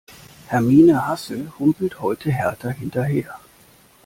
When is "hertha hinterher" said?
2.31-3.35